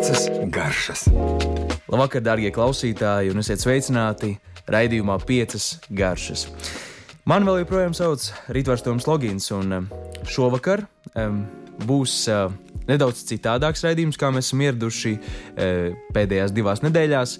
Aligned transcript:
Piecas 0.00 0.30
garšas. 0.48 1.00
Labvakar, 1.92 2.22
darbie 2.24 2.48
klausītāji, 2.56 3.34
un 3.34 3.42
esiet 3.42 3.60
sveicināti 3.60 4.30
raidījumā 4.72 5.18
Piecas 5.28 5.74
garšas. 5.92 6.46
Man 7.28 7.44
vēl 7.44 7.58
joprojām 7.60 7.92
sauc 7.92 8.24
Rītvars 8.48 8.80
Toms 8.86 9.04
Logins, 9.04 9.50
un 9.52 9.74
um, 9.76 9.90
šovakar 10.24 10.86
um, 11.20 11.42
būs 11.84 12.14
uh, 12.32 12.46
nedaudz 12.88 13.26
citādāks 13.28 13.84
raidījums, 13.84 14.16
kā 14.16 14.30
mēs 14.32 14.48
esam 14.48 14.64
ieraduši 14.64 15.12
uh, 15.18 15.92
pēdējās 16.16 16.56
divās 16.56 16.80
nedēļās. 16.86 17.36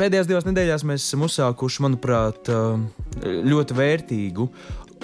Pēdējās 0.00 0.32
divās 0.32 0.48
nedēļās 0.48 0.86
mēs 0.88 1.04
esam 1.04 1.28
uzsākuši, 1.28 1.84
manuprāt, 1.84 2.48
uh, 2.48 2.80
ļoti 3.44 3.76
vērtīgu 3.82 4.48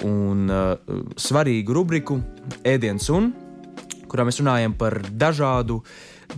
un 0.09 0.49
uh, 0.49 0.97
svarīgu 1.29 1.77
rubriku 1.77 2.17
Ēdienas 2.65 3.13
un 3.13 3.29
kurā 4.11 4.25
mēs 4.27 4.41
runājam 4.41 4.73
par 4.75 4.97
dažādu, 5.07 5.83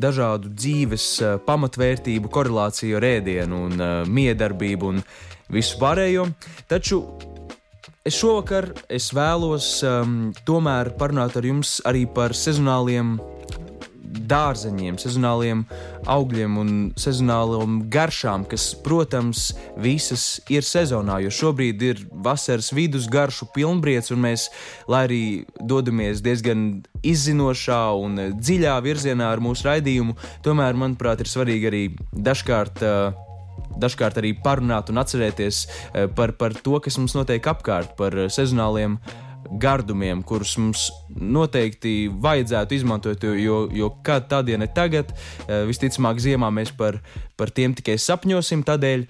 dažādu 0.02 0.52
dzīves 0.54 1.08
uh, 1.22 1.36
pamatvērtību, 1.46 2.32
korelāciju 2.34 2.98
ar 3.00 3.08
ēdienu 3.08 3.66
un 3.68 3.78
uh, 3.78 3.92
miedarbību 4.08 4.94
un 4.94 5.04
visu 5.54 5.78
pārējo. 5.82 6.28
Taču 6.72 7.04
es 8.04 8.18
šovakar 8.18 8.72
es 8.92 9.12
vēlos 9.16 9.68
um, 9.88 10.32
tomēr 10.48 10.94
parunāt 11.00 11.38
ar 11.40 11.48
jums 11.48 11.78
arī 11.88 12.06
par 12.10 12.36
sezonāliem 12.38 13.18
dārzeņiem, 14.14 14.98
sezonāliem 15.02 15.64
augļiem 16.10 16.58
un 16.62 16.72
sezonālām 17.00 17.82
garšām, 17.94 18.46
kas, 18.50 18.70
protams, 18.86 19.52
visas 19.80 20.42
ir 20.54 20.66
sezonā, 20.68 21.20
jo 21.24 21.34
šobrīd 21.34 21.84
ir 21.88 22.04
vasaras 22.26 22.72
vidus 22.76 23.10
garšu 23.12 23.50
pilnbriets, 23.56 24.14
un 24.14 24.24
mēs, 24.28 24.50
lai 24.92 25.04
arī 25.08 25.24
dodamies 25.60 26.24
diezgan 26.26 26.84
izzinošā 27.04 27.82
un 28.00 28.22
dziļā 28.38 28.78
virzienā 28.86 29.34
ar 29.34 29.44
mūsu 29.44 29.68
raidījumu, 29.70 30.18
tomēr, 30.46 30.78
manuprāt, 30.80 31.24
ir 31.24 31.32
svarīgi 31.32 31.70
arī 31.72 31.84
dažkārt. 32.14 32.84
Uh, 32.84 33.30
dažkārt 33.74 34.20
arī 34.22 34.36
parunāt 34.38 34.92
un 34.94 35.02
atcerēties 35.02 35.64
uh, 35.66 36.06
par, 36.14 36.36
par 36.38 36.54
to, 36.54 36.78
kas 36.84 36.98
mums 37.00 37.16
notiek 37.18 37.46
apkārt, 37.50 37.96
par 37.98 38.14
sezonāliem 38.34 39.00
gardumiem, 39.52 40.24
kurus 40.26 40.56
mums 40.60 40.88
noteikti 41.14 42.10
vajadzētu 42.24 42.78
izmantot, 42.78 43.24
jo, 43.40 43.64
jo 43.74 43.90
kad 44.06 44.28
tad, 44.32 44.50
ja 44.50 44.60
ne 44.60 44.68
tagad, 44.72 45.14
eh, 45.48 45.64
visticamāk, 45.70 46.22
ziemā 46.24 46.50
mēs 46.54 46.74
par, 46.78 47.00
par 47.38 47.52
tiem 47.52 47.76
tikai 47.78 47.98
sapņosim. 48.02 48.66
Tādēļ 48.68 49.06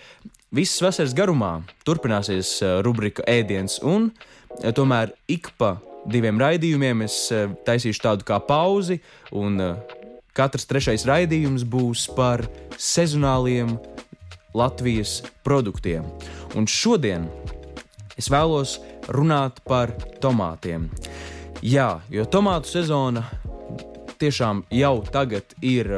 visas 0.54 0.84
vasaras 0.86 1.16
garumā 1.17 1.56
turpināsies 1.88 2.56
eh, 2.61 2.76
rubrika 2.86 3.26
ēdiens, 3.30 3.80
un 3.84 4.11
eh, 4.61 4.72
tomēr 4.76 5.16
ik 5.31 5.54
pa 5.58 5.78
diviem 6.09 6.42
raidījumiem 6.42 7.06
es 7.06 7.16
taisīšu 7.64 8.02
tādu 8.04 8.26
kā 8.28 8.36
pauzi, 8.44 9.00
un 9.31 9.56
katrs 10.36 10.67
trešais 10.67 11.06
raidījums 11.08 11.64
būs 11.64 12.09
par 12.17 12.44
sezonāliem 12.76 13.78
Latvijas 14.54 15.22
produktiem. 15.48 16.04
Un 16.59 16.67
šodien 16.70 17.30
es 18.20 18.28
vēlos 18.30 18.78
runāt 19.12 19.59
par 19.68 19.92
tomātiem. 20.23 20.90
Jā, 21.64 22.02
jo 22.12 22.26
tomātu 22.28 22.72
sezona 22.72 23.23
tiešām 24.20 24.64
jau 24.72 24.98
tagad 25.12 25.56
ir 25.64 25.90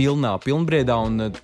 pilnā 0.00 0.32
pilnbriedā, 0.40 0.96
un 1.04 1.26
uh, 1.26 1.40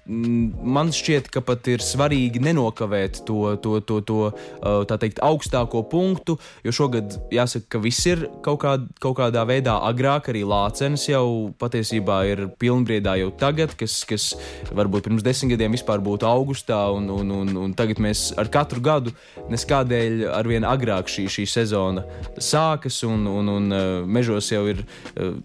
man 0.77 0.93
šķiet, 0.95 1.29
ka 1.33 1.43
pat 1.45 1.69
ir 1.69 1.85
svarīgi 1.85 2.41
nenokavēt 2.45 3.21
to, 3.29 3.57
to, 3.63 3.81
to, 3.85 4.01
to 4.09 4.19
uh, 4.31 4.83
tā 4.89 4.99
teikt, 5.03 5.21
augstāko 5.25 5.83
punktu, 5.91 6.39
jo 6.65 6.75
šogad 6.75 7.19
jāsaka, 7.35 7.69
ka 7.77 7.83
viss 7.85 8.07
ir 8.09 8.27
kaut, 8.45 8.63
kā, 8.65 8.77
kaut 9.03 9.19
kādā 9.21 9.45
veidā 9.49 9.77
agrāk, 9.91 10.31
arī 10.33 10.45
lācenis 10.49 11.09
jau 11.11 11.53
patiesībā 11.61 12.23
ir 12.31 12.47
pilnbriedā 12.61 13.19
jau 13.21 13.31
tagad, 13.37 13.77
kas, 13.79 13.99
kas 14.09 14.31
varbūt 14.77 15.11
pirms 15.11 15.27
desmit 15.27 15.57
gadiem 15.57 15.77
vispār 15.77 16.01
būtu 16.05 16.29
augustā, 16.29 16.81
un, 16.95 17.11
un, 17.13 17.35
un, 17.43 17.53
un 17.67 17.77
tagad 17.77 18.01
mēs 18.03 18.31
ar 18.41 18.51
katru 18.53 18.83
gadu 18.85 19.13
neskādēļ 19.53 20.27
arvien 20.33 20.67
agrāk 20.67 21.11
šī, 21.13 21.27
šī 21.33 21.47
sezona 21.51 22.07
sākas, 22.41 23.03
un, 23.07 23.27
un, 23.29 23.53
un 23.59 23.69
mežos 24.09 24.49
jau 24.53 24.65
ir 24.71 24.83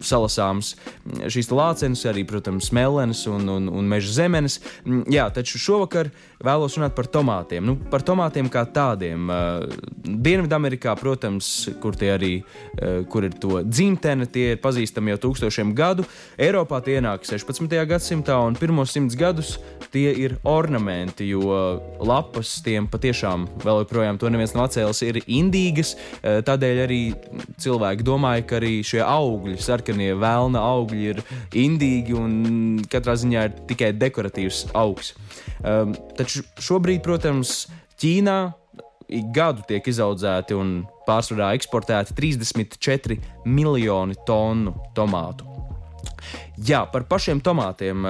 salasāms 0.02 0.76
šīs, 1.32 1.52
lācenes, 1.52 2.04
arī, 2.10 2.24
protams, 2.28 2.72
melenes 3.02 3.26
un, 3.28 3.48
un, 3.48 3.68
un 3.68 3.88
meža 3.88 4.14
zemenes. 4.22 4.60
Mm, 4.86 5.06
jā, 5.12 5.28
taču 5.34 5.60
šovakar 5.60 6.12
vēlos 6.42 6.78
runāt 6.78 6.96
par 6.96 7.10
tomātiem. 7.12 7.66
Nu, 7.66 7.76
par 7.76 8.06
tomātiem 8.06 8.50
kā 8.52 8.64
tādiem. 8.66 9.30
Dienvidamerikā, 10.06 10.96
protams, 11.00 11.70
kur 11.82 11.96
tie 11.98 12.14
arī 12.16 12.34
kur 13.10 13.26
ir 13.26 13.36
to 13.42 13.62
dzimtene, 13.66 14.26
tie 14.26 14.56
ir 14.56 14.62
pazīstami 14.62 15.14
jau 15.14 15.22
tūkstošiem 15.28 15.74
gadu. 15.78 16.06
Eiropā 16.42 16.82
tie 16.86 17.00
ienāk 17.00 17.26
16. 17.28 17.70
gadsimtā, 17.90 18.38
un 18.42 18.58
pirmos 18.58 18.94
simts 18.94 19.18
gadus 19.18 19.58
tie 19.92 20.12
ir 20.16 20.38
ornamenti, 20.48 21.28
jo 21.34 21.42
lapas 22.00 22.60
tiem 22.64 22.88
patiešām 22.92 23.48
vēl 23.62 23.84
joprojām 23.84 24.20
to 24.22 24.30
neviens 24.32 24.56
nav 24.56 24.70
atcēlis, 24.70 25.04
ir 25.06 25.22
indīgas. 25.26 25.96
Tādēļ 26.22 26.84
arī 26.86 27.02
cilvēki 27.62 28.08
domāja, 28.08 28.46
ka 28.48 28.60
arī 28.62 28.80
šie 28.88 29.02
augļi, 29.04 29.58
sarkanie 29.62 30.14
vēlna 30.20 30.64
augļi 30.64 31.10
ir 31.12 31.22
indīgi 31.60 32.16
un 32.18 32.81
katrā 32.90 33.18
ziņā 33.20 33.46
ir 33.48 33.54
tikai 33.70 33.92
dekoratīvs 33.98 34.72
augs. 34.78 35.14
Um, 35.62 35.94
taču 36.18 36.46
šobrīd, 36.62 37.04
protams, 37.06 37.68
Ķīnā 38.02 38.40
ik 39.12 39.28
gadu 39.36 39.66
tiek 39.68 39.86
izaudzēti 39.92 40.56
un 40.58 40.80
pārsvarā 41.08 41.52
eksportēti 41.58 42.16
34 42.18 43.20
miljoni 43.46 44.18
tonu 44.28 44.74
tomātu. 44.98 45.61
Jā, 46.62 46.84
par 46.92 47.08
pašiem 47.10 47.40
tomātiem. 47.42 48.06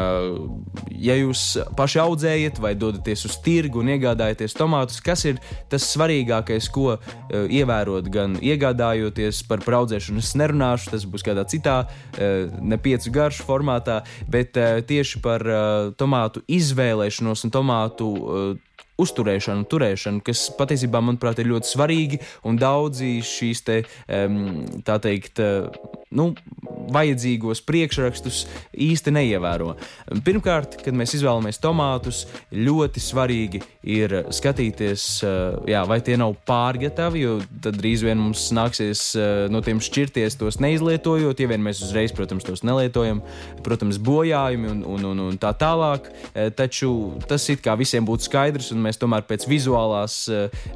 Ja 0.91 1.15
jūs 1.15 1.55
paši 1.77 2.01
audzējat 2.03 2.59
vai 2.61 2.73
dodaties 2.75 3.23
uz 3.29 3.37
tirgu 3.45 3.79
un 3.79 3.91
iegādājaties 3.93 4.57
tomātus, 4.57 4.99
kas 5.03 5.23
ir 5.29 5.39
tas 5.71 5.85
svarīgākais, 5.93 6.67
ko 6.73 6.97
ievērot 7.31 8.09
gan 8.11 8.35
iegādājoties 8.41 9.43
par 9.47 9.63
audzēšanu? 9.81 10.19
Es 10.19 10.33
nerunāšu, 10.39 10.91
tas 10.95 11.07
būs 11.07 11.25
kādā 11.25 11.45
citā, 11.47 11.77
ne 12.17 12.81
piecu 12.81 13.13
garšu 13.15 13.47
formātā, 13.47 14.01
bet 14.27 14.59
tieši 14.89 15.23
par 15.23 15.47
tomātu 16.01 16.43
izvēlēšanos 16.51 17.47
un 17.47 17.55
tomātu 17.55 18.11
uzturēšanu, 19.01 19.65
turēšanu, 19.71 20.21
kas 20.25 20.49
patiesībā, 20.59 20.99
manuprāt, 21.01 21.39
ir 21.41 21.49
ļoti 21.53 21.71
svarīgi, 21.71 22.21
un 22.45 22.59
daudzi 22.61 23.15
šīs 23.25 23.63
te, 23.65 23.81
tā 24.85 24.99
teikt, 25.01 25.41
nu, 26.11 26.31
vajadzīgos 26.91 27.61
priekšrakstus 27.63 28.43
īsti 28.75 29.13
neievēro. 29.15 29.75
Pirmkārt, 30.25 30.77
kad 30.83 30.95
mēs 30.97 31.15
izvēlamies 31.17 31.61
tomātus, 31.61 32.25
ļoti 32.51 33.03
svarīgi 33.03 33.61
ir 33.87 34.15
skatīties, 34.33 35.05
eh, 35.25 35.71
jā, 35.73 35.83
vai 35.87 36.01
tie 36.05 36.17
nav 36.19 36.35
pārgatavi, 36.47 37.23
jo 37.23 37.37
tad 37.63 37.79
drīz 37.79 38.03
vien 38.05 38.19
mums 38.19 38.49
nāksies 38.55 39.03
eh, 39.15 39.31
no 39.51 39.63
tiem 39.65 39.81
šķirties, 39.83 40.37
tos 40.41 40.59
neizlietojot. 40.63 41.39
Ja 41.41 41.51
vien 41.51 41.63
mēs 41.63 41.81
uzreiz, 41.85 42.13
protams, 42.15 42.45
tos 42.47 42.65
nelietojam, 42.67 43.23
protams, 43.65 44.01
bojājumi 44.01 44.71
un, 44.75 44.83
un, 44.85 45.07
un, 45.13 45.23
un 45.29 45.41
tā 45.41 45.53
tālāk. 45.57 46.11
Eh, 46.33 46.51
taču 46.55 46.91
tas 47.29 47.47
it 47.53 47.63
kā 47.63 47.77
visiem 47.79 48.05
būtu 48.07 48.27
skaidrs, 48.27 48.71
un 48.75 48.83
mēs 48.83 48.99
tomēr 49.01 49.25
pēc 49.29 49.47
vizuālās, 49.49 50.23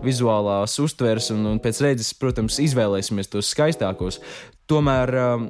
vizuālās 0.03 0.79
uztveres 0.81 1.31
un, 1.35 1.45
un 1.53 1.61
pēc 1.61 1.81
redzes, 1.83 2.13
protams, 2.17 2.59
izvēlēsimies 2.63 3.31
tos 3.31 3.51
skaistākos. 3.53 4.21
Tomēr 4.71 5.11
um, 5.21 5.47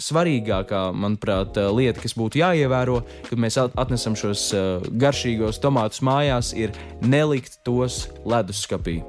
svarīgākā, 0.00 0.86
manuprāt, 0.96 1.58
uh, 1.60 1.70
lieta, 1.76 2.00
kas 2.02 2.16
būtu 2.18 2.40
jāievēro, 2.40 3.02
kad 3.28 3.40
mēs 3.40 3.58
atnesam 3.60 4.16
šos 4.18 4.46
uh, 4.56 4.86
garšīgos 5.00 5.60
tomātus 5.62 6.02
mājās, 6.06 6.54
ir 6.56 6.74
nelikt 7.04 7.60
tos 7.66 8.06
leduskapī. 8.24 9.02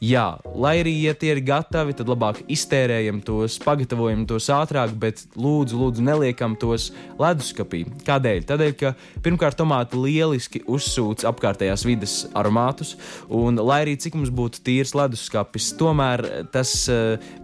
Jā, 0.00 0.38
lai 0.56 0.78
arī, 0.80 0.94
ja 1.04 1.12
tie 1.12 1.34
ir 1.34 1.42
gatavi, 1.44 1.92
tad 1.92 2.08
labāk 2.08 2.38
iztērējam 2.48 3.18
tos, 3.20 3.58
pagatavojam 3.60 4.22
tos 4.24 4.46
ātrāk, 4.48 4.94
bet 4.96 5.26
lūdzu, 5.36 5.76
lūdzu 5.76 6.04
neliekam 6.06 6.54
tos 6.56 6.86
leduskapī. 7.20 7.82
Kādēļ? 8.06 8.46
Tādēļ, 8.48 8.72
ka 8.80 8.94
pirmkārt, 9.20 9.58
tomāti 9.60 10.00
lieliski 10.00 10.62
uzsūc 10.64 11.26
apkārtējās 11.28 11.84
vidas 11.84 12.14
aromātus, 12.32 12.94
un 13.28 13.60
lai 13.60 13.82
arī 13.82 13.98
cik 14.00 14.16
mums 14.16 14.32
būtu 14.32 14.62
tīrs 14.64 14.94
leduskapis, 14.96 15.68
tomēr 15.76 16.24
tas, 16.56 16.72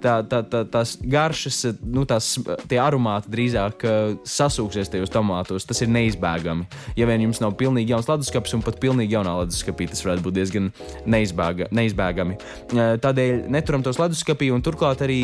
tā, 0.00 0.16
tā, 0.24 0.40
tā, 0.48 0.64
tās 0.72 0.96
garšas, 1.04 1.60
nu, 1.84 2.06
tās, 2.08 2.38
tie 2.72 2.80
aromāti 2.80 3.34
drīzāk 3.36 3.84
sasūksies 4.24 4.94
tajos 4.94 5.12
tomātos. 5.12 5.68
Tas 5.68 5.84
ir 5.84 5.92
neizbēgami. 5.92 6.64
Ja 6.96 7.04
vien 7.12 7.28
jums 7.28 7.44
nav 7.44 7.58
pilnīgi 7.60 7.92
jauns 7.92 8.08
leduskapis 8.08 8.56
un 8.56 8.64
pat 8.64 8.80
pilnīgi 8.80 9.18
jaunā 9.18 9.42
leduskapī, 9.42 9.92
tas 9.92 10.00
varētu 10.08 10.24
būt 10.30 10.40
diezgan 10.40 10.72
neizbēga, 11.04 11.68
neizbēgami. 11.76 12.40
Tādēļ 12.72 13.46
neturam 13.52 13.84
tos 13.86 13.98
leduskapī, 14.00 14.48
un 14.54 14.64
turklāt 14.64 15.02
arī 15.06 15.20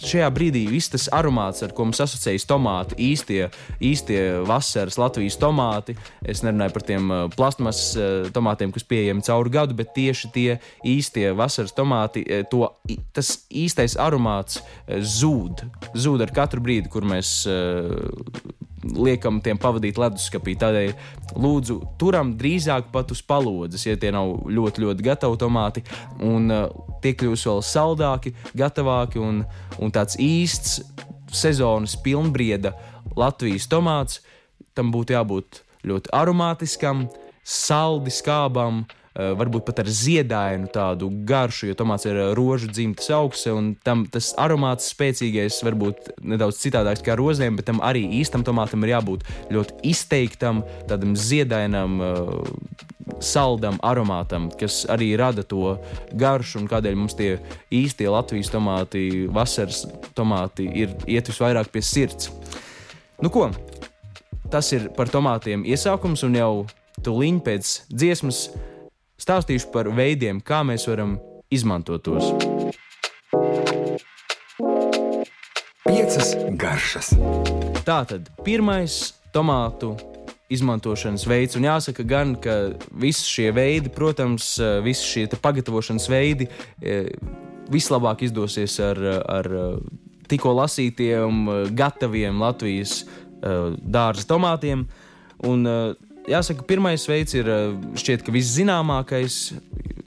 šajā 0.00 0.28
brīdī 0.34 0.64
viss 0.70 0.92
tas 0.92 1.06
aromāts, 1.14 1.62
ar 1.64 1.72
ko 1.76 1.86
mums 1.88 2.02
asociējas 2.04 2.46
tomāti, 2.50 2.98
īstie, 3.12 3.48
īstie 3.84 4.20
vasaras 4.46 4.98
Latvijas 5.00 5.38
tomāti. 5.40 5.96
Es 6.24 6.42
nerunāju 6.44 6.74
par 6.76 6.86
tiem 6.88 7.12
plasmas 7.36 7.82
tomātiem, 8.34 8.72
kas 8.74 8.86
pieejami 8.88 9.24
cauri 9.26 9.54
gadu, 9.54 9.76
bet 9.78 9.94
tieši 9.96 10.32
tie 10.34 10.58
īstie 10.88 11.30
vasaras 11.36 11.74
tomāti, 11.76 12.24
to, 12.52 12.68
tas 13.16 13.34
īstais 13.48 13.96
aromāts 14.00 14.60
zūd. 14.88 15.64
Zūd 15.96 16.24
ar 16.26 16.34
katru 16.36 16.64
brīdi, 16.64 16.90
kur 16.92 17.06
mēs 17.08 17.36
liekam 18.96 19.40
tiem 19.44 19.58
pavadīt 19.60 19.98
leduskapī. 20.00 20.54
Tādēļ 20.60 20.92
lūdzu 21.40 21.78
turam 22.00 22.34
drīzāk 22.40 22.90
pat 22.94 23.12
uz 23.14 23.22
palodzes, 23.24 23.86
ja 23.86 23.96
tie 24.00 24.12
nav 24.14 24.46
ļoti, 24.48 24.84
ļoti 24.84 25.06
gatavi 25.06 25.40
tomāti, 25.40 25.84
un 26.24 26.50
uh, 26.52 26.66
tie 27.04 27.14
kļūs 27.18 27.46
vēl 27.50 27.62
saldāki, 27.64 28.34
gatavāki 28.56 29.22
un, 29.22 29.42
un 29.78 29.94
tāds 29.94 30.18
īsts 30.20 30.80
sezonas 31.34 31.96
pilnbrieda 32.04 32.74
Latvijas 33.18 33.68
tomāts. 33.70 34.20
Tam 34.74 34.90
būtu 34.94 35.14
jābūt 35.14 35.62
ļoti 35.86 36.10
aromātiskam, 36.16 37.06
saldi 37.44 38.10
skābam, 38.14 38.82
uh, 38.82 39.03
varbūt 39.14 39.62
pat 39.68 39.78
ar 39.84 39.88
ziedainu 39.94 40.66
tādu 40.74 41.06
garšu, 41.26 41.68
jo 41.68 41.76
tomāts 41.78 42.06
ir 42.08 42.18
eh, 42.18 42.32
rožu 42.34 42.66
dzimtas 42.70 43.12
augsts, 43.14 43.46
un 43.46 43.74
tam 43.86 44.02
tas 44.10 44.32
aromāts 44.42 44.90
spēcīgais 44.90 45.60
varbūt 45.66 46.10
nedaudz 46.34 46.58
citādāks 46.58 47.04
kā 47.06 47.14
rozēm, 47.18 47.60
bet 47.60 47.68
tam 47.70 47.78
arī 47.86 48.02
īstam 48.18 48.42
tomātam 48.46 48.82
ir 48.82 48.96
jābūt 48.96 49.22
ļoti 49.54 49.78
izteiktam, 49.92 50.64
tādam 50.90 51.14
ziedainam, 51.14 52.00
eh, 52.02 52.34
saldam 53.22 53.78
aromātam, 53.86 54.48
kas 54.58 54.82
arī 54.90 55.12
rada 55.20 55.44
to 55.46 55.76
garšu, 56.18 56.64
un 56.64 56.68
kādēļ 56.72 56.98
mums 56.98 57.14
tie 57.14 57.36
īstie 57.70 58.10
Latvijas 58.10 58.50
tomāti, 58.50 59.28
vasaras 59.30 59.84
tomāti 60.16 60.66
ir 60.74 60.96
iet 61.06 61.30
visvairāk 61.30 61.70
pie 61.70 61.84
sirds. 61.86 62.32
Nu 63.22 63.30
ko, 63.30 63.46
tas 64.50 64.72
ir 64.74 64.88
par 64.96 65.06
tomātiem 65.12 65.62
iesākums, 65.68 66.26
un 66.26 66.40
jau 66.40 66.52
tūlīt 67.04 67.44
pēc 67.46 67.76
dziesmas 67.92 68.48
Stāstīšu 69.24 69.70
par 69.72 69.88
veidiem, 69.88 70.42
kā 70.44 70.58
mēs 70.68 70.84
varam 70.84 71.14
izmantot 71.48 72.02
tos. 72.04 72.26
Piecas 75.86 76.34
garšas. 76.60 77.14
Tātad 77.86 78.28
pirmais 78.44 79.14
tomātu 79.32 79.94
izmantošanas 80.52 81.24
veids. 81.30 81.56
Un 81.56 81.64
jāsaka, 81.70 82.04
gan, 82.04 82.36
ka 82.36 82.74
visi 82.92 83.24
šie 83.24 83.48
veidi, 83.56 83.88
protams, 83.96 84.58
visi 84.84 85.08
šie 85.08 85.26
pagatavošanas 85.40 86.10
veidi 86.12 86.50
e, 86.84 87.00
vislabāk 87.72 88.26
izdosies 88.28 88.76
ar, 88.84 89.00
ar 89.24 89.52
tikko 90.28 90.52
lasītiem, 90.60 91.46
gataviem 91.72 92.44
Latvijas 92.44 93.00
e, 93.00 93.06
dārza 93.80 94.28
tomātiem. 94.28 94.84
Un 95.48 95.64
jāsaka, 96.30 96.64
pirmais 96.66 97.04
veids 97.08 97.36
ir 97.36 97.48
eh, 97.50 97.66
šķiet, 98.00 98.24
ka 98.24 98.34
viszināmākais. 98.34 99.38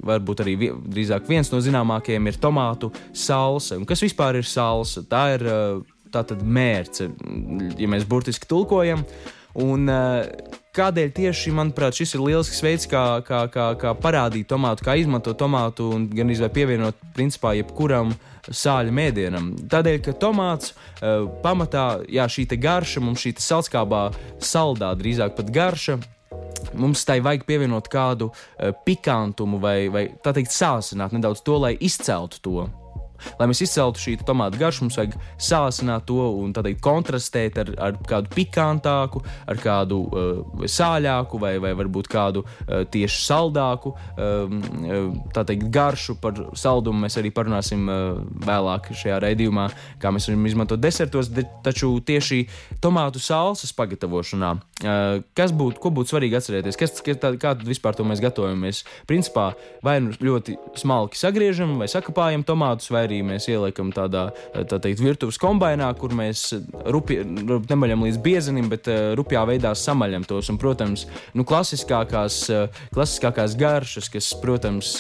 Varbūt 0.08 0.40
arī 0.40 0.54
vi 0.56 0.68
drīzāk 0.72 1.26
viens 1.28 1.50
no 1.52 1.60
zināmākajiem 1.60 2.30
ir 2.30 2.38
tomātu 2.40 2.94
salsa. 3.12 3.76
Un 3.76 3.84
kas 3.90 4.00
vispār 4.06 4.38
ir 4.40 4.48
salsa? 4.48 5.04
Tā 5.04 5.24
ir 5.36 5.44
eh, 5.52 5.82
tātad 6.14 6.44
mērce, 6.44 7.10
ja 7.78 7.90
mēs 7.92 8.08
burtiski 8.08 8.48
tulkojam. 8.50 9.04
Un, 9.58 9.90
uh, 9.90 10.56
kādēļ 10.78 11.12
tieši, 11.18 11.54
manuprāt, 11.56 11.98
šis 11.98 12.16
ir 12.16 12.24
lielisks 12.24 12.62
veids, 12.62 12.88
kā, 12.90 13.04
kā, 13.26 13.46
kā, 13.54 13.72
kā 13.80 13.94
parādīt 13.98 14.50
tomātu, 14.52 14.86
kā 14.86 14.98
izmantot 15.00 15.38
tomātu 15.40 15.90
un 15.96 16.08
gan 16.14 16.30
izvēlēt 16.34 16.54
pievienot 16.54 17.00
principā 17.18 17.56
jebkuram 17.58 18.14
sāļu 18.48 18.94
mēdienam. 18.96 19.52
Tādēļ, 19.72 19.98
ka 20.06 20.16
tomāts 20.22 20.74
uh, 20.74 21.26
pamatā, 21.44 22.04
jā, 22.12 22.28
šī 22.32 22.48
garša, 22.54 23.04
mums 23.04 23.26
šī 23.26 23.34
salskābā 23.42 24.08
saldā 24.40 24.94
drīzāk 25.00 25.36
pat 25.40 25.52
garša. 25.54 25.98
Mums 26.78 27.06
tai 27.08 27.20
vajag 27.24 27.46
pievienot 27.48 27.88
kādu 27.90 28.30
uh, 28.30 28.74
pikantumu 28.86 29.60
vai, 29.64 29.88
vai 29.94 30.10
tā 30.24 30.36
teikt, 30.36 30.54
sāsināt 30.54 31.16
nedaudz 31.16 31.42
to, 31.42 31.58
lai 31.64 31.74
izceltu 31.80 32.44
to. 32.44 32.68
Lai 33.40 33.48
mēs 33.50 33.62
izceltu 33.66 34.02
šī 34.02 34.16
tomātu 34.28 34.60
garšu, 34.62 34.86
mums 34.86 34.98
vajag 35.00 35.16
sāsināt 35.42 36.08
to 36.10 36.22
un 36.42 36.54
teikt, 36.56 36.82
kontrastēt 36.84 37.60
ar, 37.62 37.72
ar 37.90 37.98
kādu 38.08 38.32
pikantāku, 38.36 39.24
ar 39.48 39.62
kādu 39.62 40.00
uh, 40.08 40.66
sāļāku 40.70 41.42
vai, 41.42 41.56
vai 41.64 41.74
varbūt 41.78 42.10
kādu 42.12 42.44
uh, 42.46 42.84
tieši 42.92 43.24
saldāku 43.26 43.94
um, 43.94 44.62
uh, 44.84 45.42
teikt, 45.44 45.68
garšu. 45.74 46.18
Par 46.22 46.38
saldumu 46.58 47.06
mēs 47.06 47.18
arī 47.20 47.32
parunāsim 47.36 47.88
uh, 47.90 48.22
vēlāk 48.46 48.92
šajā 48.98 49.20
raidījumā, 49.26 49.68
kā 50.02 50.12
mēs 50.14 50.30
varam 50.30 50.48
izmantot 50.50 50.82
desertos, 50.84 51.32
de, 51.34 51.46
taču 51.66 51.92
tieši 52.06 52.44
tomātu 52.84 53.22
salsas 53.24 53.74
pagatavošanā. 53.78 54.54
Uh, 54.78 55.24
kas 55.38 55.54
būtu, 55.58 55.82
ko 55.82 55.92
būtu 55.94 56.14
svarīgi 56.14 56.38
atcerēties? 56.40 56.80
Kas, 56.80 57.00
kas, 57.04 57.20
tā, 57.22 57.34
kā 57.40 57.56
tad 57.58 57.66
vispār 57.68 57.98
to 57.98 58.06
mēs 58.08 58.22
gatavojamies? 58.24 58.84
Principā 59.10 59.52
vai 59.86 59.98
nu 60.04 60.14
ļoti 60.14 60.58
smalki 60.78 61.20
sagriežam 61.20 61.78
vai 61.82 61.90
sakapājam 61.92 62.46
tomātus, 62.48 62.92
vai 62.94 63.07
arī 63.08 63.24
mēs 63.26 63.50
ieliekam 63.50 63.92
tādā 63.96 64.28
tā 64.54 64.80
teikt, 64.84 65.02
virtuves 65.04 65.40
kombainā, 65.42 65.90
kur 65.98 66.14
mēs 66.18 66.50
rupi, 66.92 67.20
nemaļam 67.24 68.06
līdz 68.08 68.22
biezenim, 68.24 68.70
bet 68.72 68.90
uh, 68.92 69.14
rupjā 69.18 69.44
veidā 69.50 69.74
samaļam 69.78 70.28
tos. 70.28 70.52
Un, 70.52 70.60
protams, 70.62 71.08
nu, 71.38 71.46
klasiskākās, 71.48 72.40
klasiskākās 72.94 73.56
garšas, 73.60 74.10
kas, 74.12 74.30
protams, 74.42 74.98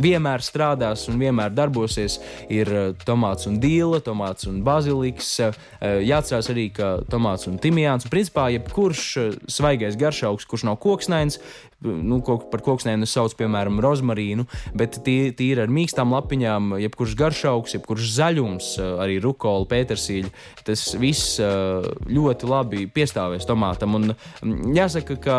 vienmēr 0.00 0.44
strādās 0.44 1.06
un 1.10 1.18
vienmēr 1.20 1.54
darbosies, 1.54 2.18
ir 2.52 2.70
tomāts 3.06 3.48
un 3.50 3.58
dīla, 3.62 4.02
tomāts 4.04 4.48
un 4.50 4.60
baziliks. 4.66 5.32
Jāatcerās 5.80 6.50
arī, 6.52 6.68
ka 6.76 6.92
tomāts 7.10 7.48
un 7.50 7.58
timijāns, 7.62 8.08
principā 8.10 8.48
jebkurš 8.54 9.06
svaigais 9.50 9.98
garšaugs, 10.00 10.48
kurš 10.48 10.66
nav 10.68 10.80
koksnains, 10.82 11.40
nu, 11.84 12.20
ko, 12.24 12.36
par 12.52 12.62
koksnēm 12.64 13.04
sauc, 13.08 13.34
piemēram, 13.38 13.80
rozmarīnu, 13.82 14.46
bet 14.76 15.00
tie 15.06 15.30
ir 15.46 15.62
ar 15.64 15.72
mīkstām 15.72 16.12
lapiņām, 16.14 16.74
jebkurš 16.84 17.16
garšaugs, 17.18 17.76
jebkurš 17.76 18.10
zaļums, 18.16 18.72
arī 19.00 19.18
rukola, 19.22 19.68
pētersīļa. 19.70 20.32
Tas 20.66 20.84
viss 21.00 21.38
ļoti 21.40 22.50
labi 22.50 22.86
piestāvēs 22.92 23.48
tomātam. 23.48 23.96
Un 23.98 24.12
mm, 24.12 24.74
jāsaka, 24.76 25.16
ka 25.20 25.38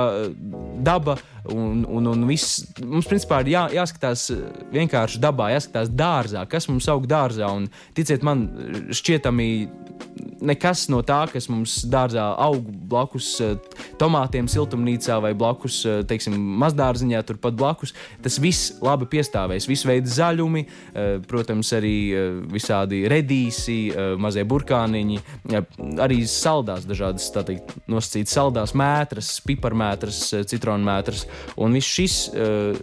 daba 0.82 1.18
un, 1.52 1.86
un, 1.90 2.10
un 2.12 2.26
viss 2.30 2.66
mums 2.82 3.10
principā 3.10 3.42
ir 3.44 3.54
jā, 3.56 3.66
jāskatās 3.82 4.28
vienkārši 4.74 5.22
dabā, 5.22 5.52
jāskatās 5.56 5.92
dārzā, 5.94 6.46
kas 6.50 6.70
mums 6.72 6.90
aug 6.92 7.08
dārzā. 7.10 7.50
Un 7.54 7.70
ticiet 7.98 8.26
man, 8.26 8.48
šķietami 8.94 9.50
nekas 10.42 10.88
no 10.92 11.02
tā, 11.06 11.22
kas 11.32 11.48
mums 11.52 11.82
dārzā 11.90 12.26
aug 12.42 12.66
blakus 12.92 13.30
uh, 13.44 13.54
tomātiem, 14.02 14.50
siltumnīcā 14.52 15.20
vai 15.24 15.34
blakus, 15.38 15.82
uh, 15.86 16.02
teiksim, 16.08 16.36
mazdārziņā, 16.62 17.22
turpat 17.28 17.58
blakus, 17.58 17.94
tas 18.24 18.40
viss 18.42 18.74
labi 18.84 19.08
piestāvēs. 19.12 19.70
Visu 19.70 19.90
veidu 19.90 20.12
zaļumi, 20.12 20.66
uh, 20.66 21.12
protams, 21.30 21.72
arī 21.78 21.94
visādi 22.52 23.04
redīsi, 23.10 23.78
mazie 24.22 24.44
burkāniņi, 24.48 25.20
arī 26.02 26.22
saldās 26.30 26.86
dažādas, 26.90 27.28
tā 27.34 27.44
teikt, 27.48 27.74
nosacītas 27.92 28.34
saldās 28.36 28.74
mētras, 28.78 29.30
piparmētras, 29.46 30.20
citronmētras, 30.50 31.26
un 31.62 31.78
viss 31.78 31.96
šis 31.98 32.18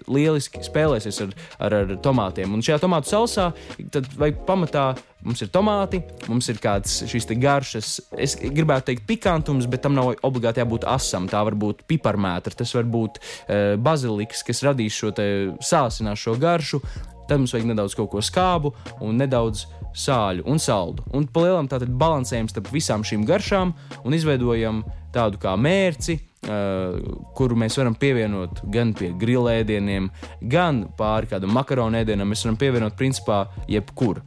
lieliski 0.09 0.63
spēlēsies 0.67 1.21
ar, 1.25 1.35
ar, 1.67 1.79
ar 1.83 1.95
tomātiem. 2.05 2.55
Un 2.55 2.65
šajā 2.65 2.81
tomātu 2.85 3.13
salsā 3.13 3.51
tad 3.95 4.09
vajag 4.19 4.43
pamatā 4.49 4.89
Mums 5.29 5.43
ir 5.45 5.51
tomāti, 5.53 5.99
mums 6.31 6.47
ir 6.49 6.57
kāds 6.63 7.03
šīs 7.11 7.27
garšas, 7.37 7.89
es 8.17 8.39
gribētu 8.41 8.87
teikt, 8.89 9.05
pikantums, 9.11 9.67
bet 9.69 9.83
tam 9.85 9.93
nav 9.93 10.15
obligāti 10.25 10.63
jābūt 10.63 10.87
asam. 10.89 11.27
Tā 11.29 11.43
var 11.45 11.53
būt 11.53 11.83
piparmētra, 11.91 12.57
tas 12.57 12.73
var 12.73 12.89
būt 12.89 13.19
uh, 13.21 13.75
baziliks, 13.77 14.41
kas 14.49 14.65
radīs 14.65 14.97
šo 14.97 15.13
sācinās 15.61 16.23
šo 16.23 16.39
garšu. 16.41 16.81
Tad 17.29 17.43
mums 17.43 17.53
vajag 17.53 17.69
nedaudz 17.69 17.99
kaut 17.99 18.09
ko 18.15 18.23
skābu 18.25 18.73
un 19.05 19.21
nedaudz 19.21 19.67
sāļu 19.93 20.47
un 20.49 20.63
saldu. 20.65 21.05
Un 21.13 21.29
palielam 21.29 21.69
tātad 21.69 21.93
balansējam 21.93 22.49
starp 22.49 22.73
visām 22.73 23.05
šīm 23.05 23.29
garšām 23.29 23.75
un 24.01 24.17
izveidojam 24.17 24.81
tādu 25.13 25.41
kā 25.45 25.53
mērci, 25.61 26.23
Uh, 26.39 26.95
kuru 27.35 27.57
mēs 27.59 27.75
varam 27.75 27.97
pievienot 27.99 28.61
gan 28.71 28.93
pie 28.95 29.09
grilēdieniem, 29.19 30.07
gan 30.47 30.85
pāri 30.97 31.27
kādam 31.33 31.51
makaronu 31.51 31.99
ēdienam. 31.99 32.31
Mēs 32.31 32.47
varam 32.47 32.61
pievienot 32.61 32.95
principā 32.97 33.41
jebkuru. 33.67 34.23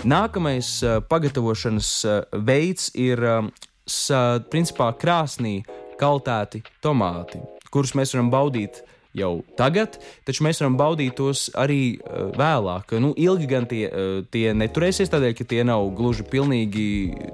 Nākamais 0.00 0.80
uh, 0.80 1.02
pagatavošanas 1.04 1.88
uh, 2.08 2.22
veids 2.40 2.86
ir 2.96 3.20
uh, 3.20 3.44
principā 4.48 4.86
krāsnī 4.96 5.58
kaltēti 6.00 6.62
tomāti, 6.80 7.36
kurus 7.68 7.92
mēs 7.98 8.14
varam 8.14 8.30
baudīt 8.32 8.80
jau 9.16 9.30
tagad, 9.58 9.98
taču 10.26 10.44
mēs 10.46 10.60
varam 10.62 10.76
baudīt 10.78 11.16
tos 11.18 11.48
arī 11.58 11.96
uh, 11.98 12.30
vēlāk. 12.36 12.94
Nu, 13.02 13.12
ilgi 13.18 13.48
gan 13.50 13.66
tie, 13.70 13.82
uh, 13.88 14.20
tie 14.30 14.52
neturēsies, 14.56 15.10
tādēļ, 15.10 15.34
ka 15.38 15.46
tie 15.50 15.64
nav 15.66 15.88
gluži 15.98 16.26
pilnīgi 16.30 16.86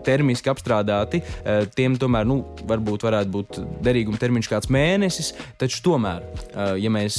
termiski 0.06 0.52
apstrādāti. 0.52 1.20
Uh, 1.20 1.66
tiem 1.76 1.98
tomēr 2.00 2.28
nu, 2.28 2.40
varbūt 2.68 3.06
varētu 3.06 3.32
būt 3.34 3.60
derīguma 3.84 4.20
termiņš 4.20 4.50
kāds 4.52 4.72
mēnesis, 4.72 5.32
taču 5.60 5.82
tomēr, 5.84 6.24
ja 6.80 6.90
mēs 6.92 7.18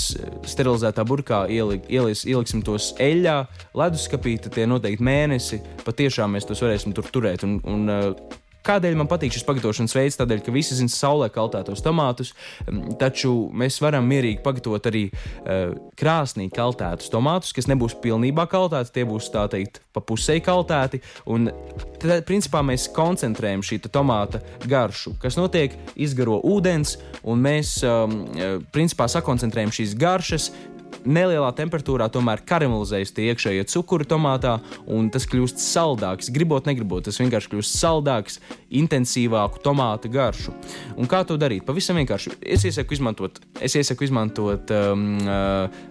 sterilizētā 0.50 1.06
burkā 1.08 1.44
ieli, 1.54 1.80
ielis, 1.92 2.24
ieliksim 2.28 2.64
tos 2.66 2.92
eļļā, 3.02 3.38
leduskapī, 3.78 4.38
tad 4.42 4.58
tie 4.58 4.66
noteikti 4.70 5.06
mēnesi 5.06 5.62
patiešām 5.86 6.36
mēs 6.36 6.48
tos 6.50 6.64
varēsim 6.66 6.96
tur 6.98 7.08
turēt. 7.14 7.46
Un, 7.48 7.60
un, 7.68 7.88
kādēļ 8.68 8.98
man 9.00 9.10
patīk 9.10 9.36
šis 9.36 9.46
pagatavošanas 9.48 9.96
veids? 9.98 10.20
Tādēļ, 10.20 10.44
ka 10.46 10.54
visi 10.56 10.78
zina 10.78 10.92
saulē 10.92 11.30
kaltētos 11.34 11.84
tomātus, 11.86 12.34
taču 13.02 13.34
mēs 13.56 13.80
varam 13.84 14.08
mierīgi 14.10 14.44
pagatavot 14.46 14.90
arī 14.92 15.08
uh, 15.10 15.74
krāsnī 16.00 16.50
kaltētus 16.54 17.12
tomātus, 17.14 17.54
kas 17.56 17.70
nebūs 17.72 17.98
pilnībā 18.04 18.48
kaltēti, 18.52 18.94
tie 19.00 19.08
būs 19.08 19.32
tā 19.34 19.48
teikt 19.52 19.82
pa 19.96 20.04
pusē 20.04 20.38
kaltēti. 20.44 21.02
Un 21.34 21.50
tad, 22.02 22.24
principā, 22.28 22.64
mēs 22.66 22.90
koncentrējam 22.96 23.66
šī 23.66 23.82
tomāta 23.88 24.42
garšu. 24.68 25.16
Kas 25.22 25.40
notiek? 25.40 25.76
Izgaro 25.98 26.40
ūdens, 26.46 26.98
un 27.28 27.42
mēs 27.44 27.78
um, 27.88 28.20
principā 28.74 29.10
sakoncentrējam 29.12 29.74
šīs 29.80 29.96
garšas 29.98 30.52
nelielā 31.08 31.50
temperatūrā 31.58 32.10
tomēr 32.14 32.44
karamelizējas 32.48 33.14
tie 33.16 33.30
iekšējie 33.32 33.66
cukuri 33.72 34.08
tomātā, 34.10 34.58
un 34.92 35.10
tas 35.14 35.28
kļūst 35.30 35.62
saldāks. 35.64 36.32
Gribot, 36.34 36.68
negribot, 36.70 37.06
tas 37.08 37.20
vienkārši 37.22 37.54
kļūst 37.54 37.78
saldāks, 37.80 38.40
intensīvāku 38.82 39.62
tomātu 39.66 40.12
garšu. 40.14 40.56
Un 40.98 41.10
kā 41.10 41.24
to 41.28 41.40
darīt? 41.40 41.66
Pavisam 41.68 42.00
vienkārši. 42.02 42.38
Es 42.42 42.66
iesaku 42.68 42.98
izmantot, 42.98 43.42
es 43.64 43.78
iesaku 43.80 44.08
izmantot 44.08 44.74
um, 44.76 45.10
uh, 45.24 45.86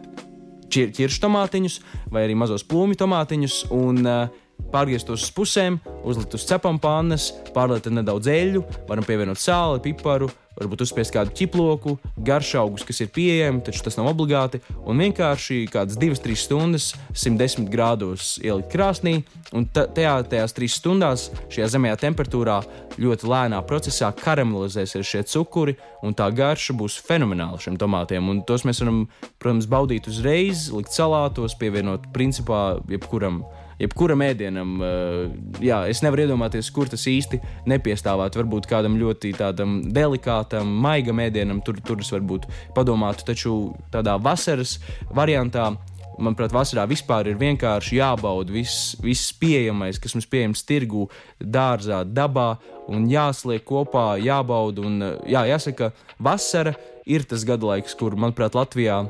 ķiršu 0.72 1.22
tomātiņus 1.22 1.78
vai 2.12 2.26
arī 2.26 2.36
mazos 2.38 2.66
plūmi 2.66 2.98
tomātiņus. 2.98 3.62
Un, 3.76 4.02
uh, 4.04 4.42
pārgriezt 4.72 5.10
uz 5.12 5.26
pusēm, 5.34 5.78
uzlikt 6.06 6.34
uz 6.36 6.46
cepam 6.48 6.80
pannas, 6.82 7.28
pārliet 7.54 7.88
nedaudz 7.92 8.30
eļļu, 8.32 8.62
varam 8.88 9.06
pievienot 9.06 9.40
sāli, 9.40 9.82
piparu, 9.84 10.30
varbūt 10.56 10.84
uzspiest 10.86 11.14
kādu 11.14 11.34
ķiploku, 11.36 11.96
garšaugus, 12.26 12.84
kas 12.86 13.02
ir 13.04 13.10
pieejami, 13.14 13.62
taču 13.66 13.84
tas 13.86 13.98
nav 13.98 14.10
obligāti, 14.12 14.60
un 14.86 15.02
vienkārši 15.02 15.64
kādas 15.72 15.98
2-3 16.00 16.38
stundas 16.40 16.88
110 17.12 17.68
grādos 17.72 18.36
ielikt 18.44 18.72
krāsnī, 18.72 19.18
un 19.56 19.68
tajā, 19.68 20.16
tajās 20.30 20.56
3 20.56 20.70
stundās 20.72 21.28
šajā 21.52 21.68
zemajā 21.76 22.00
temperatūrā 22.06 22.60
ļoti 23.00 23.28
lēnā 23.28 23.60
procesā 23.68 24.10
karamelizēsies 24.16 25.12
šie 25.12 25.22
cukuri, 25.28 25.76
un 26.06 26.16
tā 26.16 26.30
garša 26.34 26.76
būs 26.78 26.98
fenomenāla 27.04 27.60
šiem 27.62 27.76
tomātiem, 27.80 28.32
un 28.32 28.42
tos 28.48 28.64
mēs 28.68 28.80
varam, 28.84 29.04
protams, 29.42 29.68
baudīt 29.70 30.08
uzreiz, 30.10 30.68
likt 30.72 30.96
salātos, 30.96 31.56
pievienot 31.60 32.08
principā 32.16 32.80
jebkuram 32.90 33.44
jebkuram 33.80 34.22
ēdienam, 34.26 34.76
uh, 34.80 35.58
jā, 35.62 35.82
es 35.90 36.02
nevaru 36.04 36.26
iedomāties, 36.26 36.70
kur 36.74 36.90
tas 36.90 37.06
īsti 37.10 37.40
nepiestāvētu. 37.70 38.40
Varbūt 38.42 38.68
kādam 38.70 38.98
ļoti 39.00 39.34
tādam 39.38 39.78
delikātam, 39.94 40.70
maigam 40.84 41.20
ēdienam, 41.24 41.62
tur, 41.64 41.80
tur 41.84 42.00
es 42.04 42.12
varbūt 42.14 42.48
padomātu, 42.76 43.26
taču 43.32 43.58
tādā 43.94 44.16
vasaras 44.22 44.78
variantā. 45.14 45.74
Manuprāt, 46.16 46.48
vasarā 46.48 46.86
vispār 46.88 47.28
ir 47.28 47.36
vienkārši 47.36 47.98
jābauda 47.98 48.54
viss, 48.54 48.94
viss 49.04 49.34
pieejamais, 49.36 49.98
kas 50.00 50.14
mums 50.16 50.28
pieejams 50.32 50.62
tirgū, 50.64 51.02
dārzā, 51.36 51.98
dabā, 52.08 52.54
un 52.88 53.04
jāsliek 53.10 53.60
kopā, 53.68 54.14
jābauda. 54.24 54.86
Un, 54.88 55.04
jā, 55.28 55.44
jāsaka, 55.50 55.90
vasara 56.16 56.72
ir 57.04 57.28
tas 57.28 57.44
gada 57.44 57.68
laiks, 57.68 57.92
kur, 58.00 58.16
manuprāt, 58.16 58.56
Latvijā 58.56 59.02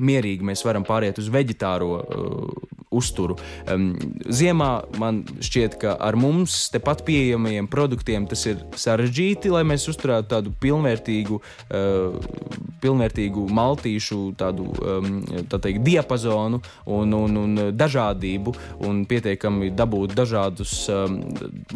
mierīgi 0.00 0.46
mēs 0.46 0.64
varam 0.66 0.82
pāriet 0.88 1.20
uz 1.22 1.30
veģetāro 1.30 1.92
uh, 2.00 2.79
uzturu. 2.90 3.38
Um, 3.70 3.92
ziemā 4.26 4.70
man 5.00 5.22
šķiet, 5.42 5.78
ka 5.82 5.94
ar 6.02 6.18
mums 6.18 6.68
tepat 6.74 7.04
pieejamajiem 7.06 7.70
produktiem 7.70 8.26
tas 8.30 8.44
ir 8.50 8.64
sarežģīti, 8.78 9.52
lai 9.54 9.64
mēs 9.68 9.86
uzturētu 9.92 10.30
tādu 10.34 10.54
pilnvērtīgu, 10.62 11.40
uh, 11.40 12.69
pilnvērtīgu 12.82 13.46
maltīšu 13.54 14.18
tādu, 14.40 14.66
um, 14.80 15.20
tā 15.50 15.60
teikt, 15.62 15.82
diapazonu 15.86 16.60
un, 16.86 17.14
un, 17.16 17.38
un 17.40 17.62
dažādību 17.76 18.54
un 18.88 19.02
pietiekami 19.10 19.70
dabūt 19.76 20.14
dažādus 20.18 20.74
um, 20.92 21.20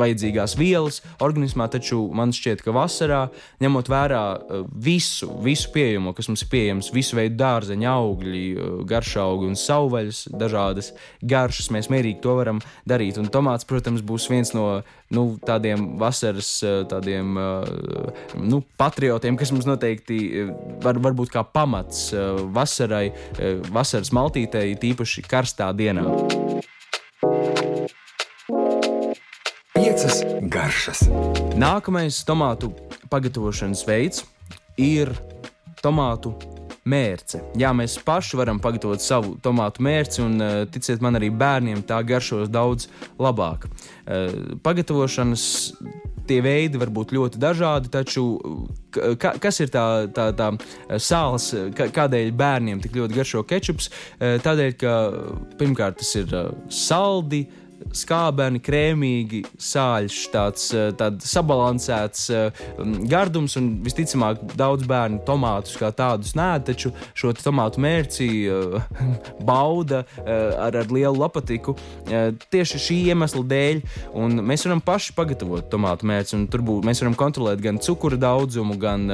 vajadzīgās 0.01 0.57
vielas 0.59 1.01
organismā, 1.25 1.69
taču 1.73 2.03
man 2.15 2.35
šķiet, 2.35 2.65
ka 2.65 2.75
vasarā, 2.75 3.25
ņemot 3.65 3.91
vērā 3.93 4.25
uh, 4.35 4.65
visu, 4.73 5.31
visu 5.45 5.73
pieejamo, 5.75 6.15
kas 6.17 6.31
mums 6.31 6.45
ir 6.47 6.53
pieejams, 6.53 6.93
visu 6.95 7.19
veidu 7.19 7.39
dārzeņu 7.43 7.91
augļi, 7.93 8.45
uh, 8.55 8.75
garšaugi 8.89 9.51
un 9.51 9.59
savvaļas 9.61 10.27
dažādas, 10.35 10.93
garšas, 11.23 11.71
mēs 11.75 11.91
mierīgi 11.93 12.23
to 12.25 12.37
varam 12.41 12.63
darīt. 12.89 13.21
Un 13.21 13.31
tomāts, 13.33 13.67
protams, 13.69 14.05
būs 14.05 14.29
viens 14.33 14.55
no 14.57 14.83
nu, 15.15 15.25
tādiem 15.45 15.95
vasaras 16.01 16.49
eh, 16.65 16.83
tādiem, 16.91 17.37
nu, 18.41 18.61
patriotiem, 18.81 19.39
kas 19.39 19.53
mums 19.55 19.69
noteikti 19.69 20.19
var, 20.83 20.94
var 21.03 21.17
būt 21.17 21.33
kā 21.35 21.43
pamats 21.47 22.11
vasarai, 22.55 23.09
vasaras 23.75 24.13
maltītei, 24.15 24.77
tīpaši 24.81 25.25
karstā 25.27 25.71
dienā. 25.77 26.05
Piecas 29.75 30.23
garšas. 30.51 31.05
Nākamais 31.59 32.23
tomātu 32.27 32.73
pagatavošanas 33.11 33.85
veids 33.89 34.25
ir 34.81 35.13
tomātu 35.83 36.35
mērce. 36.89 37.41
Jā, 37.59 37.73
mēs 37.77 37.97
paši 38.05 38.39
varam 38.41 38.61
pagatavot 38.63 39.03
savu 39.03 39.35
tomātu 39.43 39.85
mērci, 39.85 40.23
un 40.25 40.41
eh, 40.45 40.57
ticiet 40.73 41.05
man, 41.05 41.19
arī 41.19 41.31
bērniem 41.33 41.85
tā 41.89 42.01
garšos 42.07 42.51
daudz 42.53 42.89
labāk. 43.21 43.69
Eh, 44.05 44.57
pagatavošanas 44.65 45.47
tie 46.29 46.41
veidi 46.45 46.81
var 46.81 46.93
būt 46.93 47.13
ļoti 47.13 47.41
dažādi, 47.41 47.91
taču 47.93 48.25
ka, 48.95 49.35
kas 49.41 49.61
ir 49.61 49.73
tā, 49.73 49.85
tā, 50.15 50.31
tā 50.37 50.51
sāls, 50.97 51.51
kādēļ 51.77 52.33
bērniem 52.37 52.81
tik 52.85 52.97
ļoti 52.97 53.19
garšo 53.19 53.45
kečups? 53.49 53.91
Eh, 54.19 54.39
tādēļ, 54.45 54.73
ka 54.81 54.95
pirmkārt 55.61 56.01
tas 56.01 56.15
ir 56.21 56.33
saldi 56.73 57.45
skābeni, 57.95 58.61
krēmīgi, 58.63 59.43
sāļš, 59.61 60.19
tāds, 60.33 60.67
eh, 60.75 60.91
tāds 60.99 61.29
sabalansēts 61.31 62.27
eh, 62.35 62.63
gardums, 63.11 63.57
un 63.61 63.71
visticamāk, 63.85 64.43
daudz 64.59 64.87
bērnu 64.91 65.23
tomātus 65.27 65.79
kā 65.81 65.91
tādus 65.95 66.35
nē, 66.39 66.51
taču 66.67 66.93
šo 67.17 67.33
tomātu 67.39 67.83
mērci 67.85 68.29
eh, 68.51 68.77
bauda 69.51 70.05
ar, 70.25 70.75
ar 70.81 70.91
lielu 70.93 71.17
lapatiku 71.19 71.75
tieši 72.53 72.81
šī 72.81 72.97
iemesla 73.13 73.43
dēļ, 73.51 73.81
un 74.19 74.41
mēs 74.47 74.65
varam 74.67 74.83
paši 74.85 75.15
pagatavot 75.17 75.69
tomātu 75.73 76.09
mērci, 76.09 76.35
un 76.39 76.47
tur 76.51 76.65
būt, 76.67 76.87
mēs 76.89 77.03
varam 77.03 77.17
kontrolēt 77.19 77.63
gan 77.65 77.79
cukura 77.83 78.19
daudzumu, 78.21 78.77
gan 78.81 79.07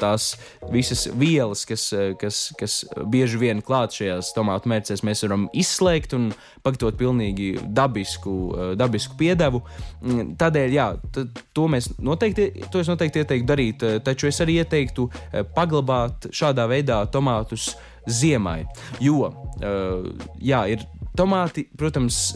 tās 0.00 0.30
visas 0.72 1.06
vielas, 1.18 1.64
kas, 1.68 1.88
kas, 2.20 2.40
kas 2.58 2.78
bieži 3.10 3.40
vien 3.40 3.62
klāt 3.64 3.96
šajās 3.98 4.32
tomātu 4.36 4.70
mērcēs, 4.72 5.04
mēs 5.06 5.24
varam 5.26 5.48
izslēgt 5.56 6.16
un 6.18 6.30
pagatavot 6.64 6.98
pilnīgi 7.00 7.54
dabisku 7.74 8.17
dabisku, 8.18 8.54
eh, 8.56 8.76
dabisku 8.76 9.16
piedevu. 9.16 9.62
Mm, 10.02 10.36
tādēļ, 10.36 10.72
jā, 10.72 10.96
to 11.54 11.68
mēs 11.68 11.98
noteikti, 11.98 12.70
to 12.70 12.80
es 12.80 12.88
noteikti 12.88 13.22
ieteiktu 13.22 13.46
darīt, 13.46 13.82
eh, 13.82 13.98
taču 14.00 14.28
es 14.28 14.40
arī 14.40 14.62
ieteiktu 14.62 15.10
eh, 15.32 15.42
paglabāt 15.42 16.30
šādā 16.30 16.68
veidā 16.68 17.06
tomātus 17.10 17.76
ziemai. 18.06 18.64
Jo, 19.00 19.34
jā, 20.40 20.62
ir 20.70 20.80
tomāti, 21.16 21.68
protams, 21.76 22.34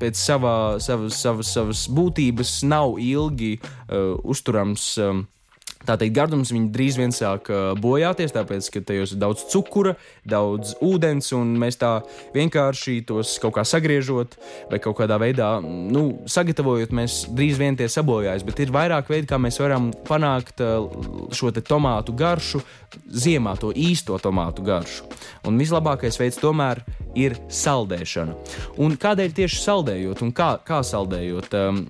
pēc 0.00 0.16
savā, 0.16 0.80
savas, 0.80 1.14
savas, 1.20 1.46
savas 1.52 1.88
būtības 1.88 2.62
nav 2.64 2.96
ilgi 2.98 3.58
uh, 3.60 4.16
uzturams. 4.24 4.96
Um, 4.98 5.26
Tā 5.88 5.94
teikt, 5.96 6.12
gardums 6.12 6.50
drīz 6.52 6.98
vien 7.00 7.12
sāk 7.14 7.48
bojāties, 7.80 8.34
tāpēc, 8.34 8.66
ka 8.74 8.82
tajos 8.84 9.14
ir 9.14 9.20
daudz 9.22 9.46
cukura, 9.48 9.94
daudz 10.28 10.74
ūdens, 10.84 11.30
un 11.32 11.54
mēs 11.60 11.80
tā 11.80 11.94
vienkārši 12.34 12.98
tos 13.08 13.38
kaut 13.40 13.56
kā 13.56 13.64
sagriežot 13.64 14.36
vai 14.68 14.80
kaut 14.84 14.98
kādā 14.98 15.16
veidā 15.22 15.54
nu, 15.64 16.04
sagatavojot, 16.28 16.92
mēs 16.92 17.22
drīz 17.32 17.56
vien 17.62 17.80
tie 17.80 17.88
sabojājas. 17.88 18.44
Bet 18.44 18.60
ir 18.60 18.74
vairāk 18.76 19.08
veidi, 19.08 19.30
kā 19.30 19.40
mēs 19.40 19.60
varam 19.62 19.88
panākt 20.04 20.60
šo 20.60 21.54
tomātu 21.64 22.12
garšu, 22.12 22.60
ziemā 23.08 23.56
to 23.60 23.72
īsto 23.72 24.20
tomātu 24.20 24.66
garšu. 24.66 25.08
Un 25.48 25.56
vislabākais 25.60 26.20
veids 26.20 26.40
tomēr 26.42 26.84
ir 27.16 27.40
saldēšana. 27.48 28.36
Un 28.84 29.00
kādēļ 29.00 29.32
tieši 29.40 29.64
saldējot 29.64 30.26
un 30.26 30.34
kā, 30.36 30.58
kā 30.66 30.84
saldējot? 30.84 31.56
Um, 31.56 31.86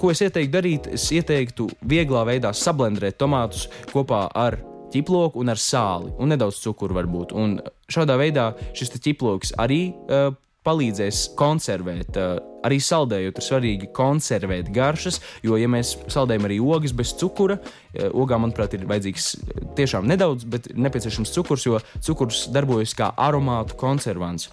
Ko 0.00 0.08
es 0.08 0.22
ieteiktu 0.24 0.54
darīt? 0.54 0.86
Es 0.96 1.10
ieteiktu 1.12 1.66
vieglā 1.84 2.22
veidā 2.24 2.54
sablendēt 2.56 3.18
tomātus 3.20 3.66
kopā 3.92 4.22
ar 4.32 4.56
ķiploku 4.94 5.42
un 5.42 5.52
ar 5.52 5.60
sāli, 5.60 6.14
un 6.16 6.32
nedaudz 6.32 6.62
cukuru 6.62 6.96
varbūt. 6.96 7.34
Un 7.36 7.58
šādā 7.92 8.16
veidā 8.16 8.46
šis 8.76 8.94
ķiploks 8.96 9.52
arī 9.60 9.82
uh, 9.92 10.30
palīdzēs 10.64 11.26
konservēt. 11.36 12.16
Uh, 12.16 12.49
arī 12.66 12.80
saldējot, 12.82 13.38
ir 13.40 13.46
svarīgi 13.46 13.90
konservēt 13.96 14.72
garšas, 14.74 15.20
jo, 15.46 15.56
ja 15.60 15.70
mēs 15.70 15.96
saldējam 16.12 16.48
arī 16.48 16.60
ogas 16.60 16.94
bez 16.96 17.14
cukura, 17.20 17.58
uh, 17.60 17.80
ogām, 18.12 18.44
manuprāt, 18.46 18.74
ir 18.76 18.86
vajadzīgs 18.90 19.32
tiešām 19.78 20.06
nedaudz, 20.10 20.46
bet 20.48 20.70
nepieciešams 20.76 21.34
cukurs, 21.34 21.66
jo 21.66 21.80
cukurs 22.04 22.46
darbojas 22.52 22.94
kā 22.98 23.10
aromātu 23.18 23.76
konservants. 23.80 24.50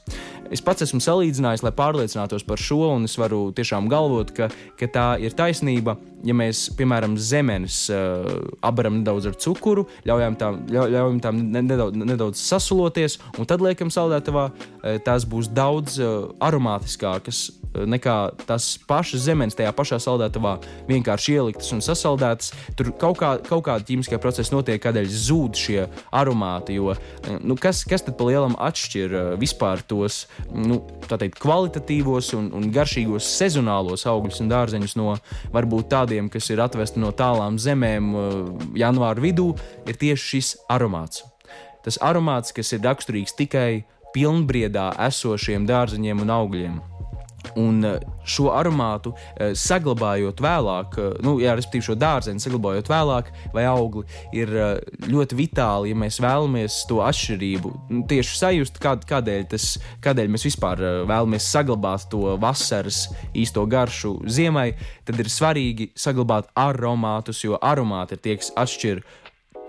Es 0.54 0.62
pats 0.64 0.86
esmu 0.86 1.02
salīdzinājis, 1.04 1.64
lai 1.66 1.74
pārliecinātos 1.76 2.46
par 2.48 2.62
šo, 2.62 2.80
un 2.96 3.08
es 3.08 3.18
varu 3.20 3.50
tiešām 3.56 3.90
galvot, 3.92 4.32
ka, 4.36 4.48
ka 4.80 4.88
tā 4.92 5.08
ir 5.20 5.36
taisnība. 5.36 5.98
Ja 6.26 6.34
mēs, 6.34 6.64
piemēram, 6.74 7.14
zemenes 7.22 7.84
uh, 7.94 8.26
abaram 8.66 9.02
nedaudz 9.02 9.28
ar 9.30 9.36
cukuru, 9.38 9.86
ļaujam 10.08 10.38
tām, 10.40 10.64
ļaujam 10.72 11.20
tām 11.22 11.44
nedaudz, 11.54 12.00
nedaudz 12.00 12.42
sasuloties, 12.42 13.20
un 13.38 13.50
tad 13.50 13.62
liekam 13.62 13.92
saldētavā, 13.94 14.48
tās 15.06 15.28
būs 15.30 15.52
daudz 15.54 16.00
uh, 16.02 16.32
aromātiskākas 16.44 17.44
uh, 17.52 17.86
nekā 17.98 18.16
tās 18.48 18.76
pašas 18.88 19.26
zemes 19.28 19.58
tajā 19.58 19.74
pašā 19.76 20.00
saldētavā 20.02 20.58
vienkārši 20.88 21.36
ieliktas 21.38 21.72
un 21.76 21.84
sasaldētas. 21.84 22.54
Tur 22.78 22.94
kaut, 23.00 23.20
kā, 23.20 23.34
kaut 23.44 23.66
kāda 23.68 23.86
ķīmiskie 23.88 24.20
procesi 24.22 24.54
notiek, 24.54 24.80
kādēļ 24.84 25.10
zūd 25.28 25.60
šie 25.60 25.80
aromāti. 26.16 26.78
Jo, 26.78 26.96
nu, 27.44 27.58
kas, 27.60 27.84
kas 27.88 28.06
tad 28.06 28.18
pa 28.20 28.30
lielam 28.30 28.58
atšķir 28.62 29.16
uh, 29.16 29.30
vispār 29.40 29.84
tos 29.88 30.26
nu, 30.54 30.80
teikt, 31.10 31.40
kvalitatīvos 31.44 32.34
un, 32.38 32.52
un 32.58 32.70
garšīgos 32.74 33.28
sezonālos 33.38 34.08
augļus 34.10 34.44
un 34.44 34.52
dārzeņus 34.54 34.98
no 35.00 35.16
varbūt 35.56 35.92
tādiem, 35.94 36.32
kas 36.34 36.52
ir 36.54 36.64
atvesti 36.64 37.02
no 37.04 37.14
tālām 37.16 37.60
zemēm 37.62 38.14
uh, 38.14 38.38
janvāra 38.78 39.24
vidū, 39.24 39.52
ir 39.88 40.00
tieši 40.00 40.32
šis 40.36 40.54
aromāts. 40.74 41.26
Tas 41.86 42.00
aromāts, 42.04 42.52
kas 42.52 42.74
ir 42.76 42.84
raksturīgs 42.84 43.38
tikai 43.38 43.86
pilnbriedā 44.16 44.90
esošiem 45.08 45.68
dārzeņiem 45.70 46.26
un 46.26 46.34
augļiem. 46.34 46.80
Un 47.58 47.82
eh, 47.86 47.98
šo 48.28 48.52
aromātu 48.54 49.14
eh, 49.16 49.54
saglabājot 49.58 50.42
vēlāk, 50.44 50.98
eh, 51.02 51.18
nu, 51.26 51.38
jā, 51.42 51.56
respektīvi 51.58 51.88
šo 51.88 51.96
dārzeņu 51.98 52.44
saglabājot 52.44 52.92
vēlāk, 52.92 53.32
vai 53.56 53.66
augli, 53.70 54.04
ir 54.36 54.52
ļoti 55.08 55.38
vitāli, 55.40 55.92
ja 55.92 55.98
mēs 55.98 56.20
vēlamies 56.22 56.80
to 56.90 57.02
atšķirību 57.06 57.74
nu, 57.90 58.04
tieši 58.10 58.38
sajust, 58.42 58.82
kād, 58.84 59.06
kādēļ, 59.10 59.48
tas, 59.54 59.70
kādēļ 60.06 60.34
mēs 60.34 60.48
vispār 60.50 60.84
vēlamies 61.10 61.50
saglabāt 61.50 62.08
to 62.12 62.36
vasaras 62.42 63.08
īsto 63.38 63.64
garšu 63.70 64.18
ziemai, 64.30 64.70
tad 65.08 65.18
ir 65.24 65.32
svarīgi 65.32 65.92
saglabāt 65.98 66.52
aromātus, 66.58 67.42
jo 67.46 67.58
aromāti 67.58 68.18
ir 68.18 68.24
tie, 68.24 68.38
kas 68.42 68.54
atšķir 68.60 69.02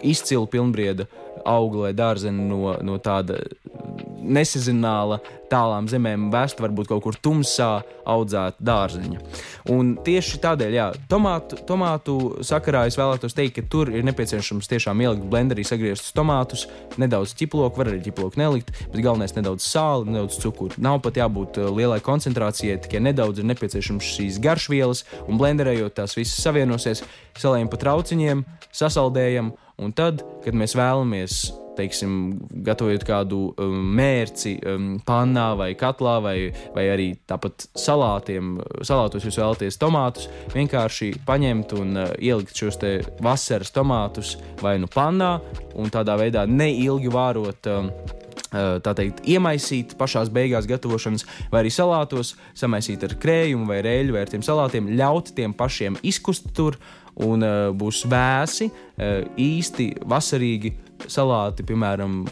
izcilu 0.04 0.46
pilnbrieda 0.50 1.08
augli 1.48 1.88
vai 1.88 1.94
dārzeni 1.96 2.44
no, 2.50 2.76
no 2.84 2.98
tāda 3.02 3.40
nesezināla, 4.22 5.20
tālām 5.48 5.88
zemēm 5.88 6.28
vēsta, 6.32 6.62
varbūt 6.64 6.90
kaut 6.90 7.02
kur 7.04 7.16
tumsā 7.24 7.68
audzēta 8.08 8.60
dārzeņa. 8.64 9.20
Un 9.72 9.94
tieši 10.04 10.40
tādēļ, 10.42 10.74
jā, 10.76 10.86
tomātu, 11.10 11.58
tomātu 11.68 12.16
sakarā 12.46 12.86
es 12.88 12.98
vēlētos 12.98 13.36
teikt, 13.36 13.58
ka 13.58 13.64
tur 13.72 13.92
ir 13.92 14.04
nepieciešams 14.08 14.68
tiešām 14.70 15.00
ielikt 15.04 15.28
blenderī 15.30 15.64
sagrieztus 15.66 16.14
tomātus, 16.16 16.66
nedaudz 17.00 17.34
ķiploku, 17.38 17.80
var 17.80 17.92
arī 17.92 18.02
ķiploku 18.08 18.40
nelikt, 18.40 18.74
bet 18.88 19.00
galvenais 19.04 19.36
nedaudz 19.36 19.64
sāli, 19.64 20.10
nedaudz 20.12 20.40
cukuru. 20.42 20.76
Nav 20.84 21.00
pat 21.04 21.20
jābūt 21.20 21.60
uh, 21.62 21.70
lielai 21.74 22.00
koncentrācijai, 22.04 22.80
tikai 22.84 23.02
nedaudz 23.08 23.42
ir 23.42 23.48
nepieciešams 23.52 24.12
šīs 24.18 24.42
garšvielas, 24.44 25.04
un 25.28 25.40
blenderējot 25.40 25.96
tās 26.00 26.16
visas 26.18 26.40
savienosies, 26.44 27.04
salējam 27.38 27.72
pa 27.72 27.80
trauciņiem, 27.80 28.44
sasaldējam, 28.74 29.52
un 29.78 29.94
tad, 29.96 30.24
kad 30.44 30.56
mēs 30.58 30.76
vēlamies 30.78 31.40
teiksim, 31.78 32.12
gatavojot 32.66 33.04
kādu 33.06 33.40
um, 33.52 33.76
mērci 33.98 34.56
um, 34.66 34.88
pannā 35.06 35.52
vai 35.58 35.70
katlā, 35.78 36.16
vai, 36.24 36.36
vai 36.74 36.88
arī 36.90 37.08
tāpat 37.28 37.68
salātiem, 37.78 38.56
salātos 38.86 39.26
jūs 39.26 39.38
vēlaties 39.38 39.80
tomātus, 39.80 40.28
vienkārši 40.56 41.12
paņemt 41.28 41.76
un 41.78 41.94
uh, 42.02 42.12
ielikt 42.18 42.58
šos 42.58 42.80
te 42.82 42.94
vasaras 43.24 43.70
tomātus 43.74 44.36
vai 44.62 44.78
nu 44.82 44.90
pannā 44.90 45.36
un 45.78 45.92
tādā 45.94 46.18
veidā 46.18 46.48
neilgi 46.50 47.14
vārot. 47.14 47.70
Um, 47.70 47.92
uh, 48.50 48.76
tā 48.84 48.94
teikt, 48.98 49.22
iemaisīt 49.28 49.94
pašā 50.00 50.24
beigās 50.34 50.66
gatavošanas, 50.68 51.26
vai 51.52 51.62
arī 51.62 51.72
salātos, 51.74 52.34
samaisīt 52.58 53.06
ar 53.06 53.14
krējumu 53.22 53.68
vai 53.70 53.82
rēļu 53.86 54.16
vai 54.16 54.24
ar 54.26 54.32
tiem 54.32 54.46
salātiem, 54.46 54.90
ļaut 54.98 55.34
tiem 55.36 55.54
pašiem 55.56 56.00
izkust 56.02 56.50
tur 56.56 56.78
un 57.26 57.46
uh, 57.46 57.70
būs 57.74 58.04
vēsi, 58.10 58.68
uh, 58.70 59.22
īsti 59.38 59.90
vasarīgi 60.08 60.74
salāti, 61.08 61.66
piemēram, 61.66 62.22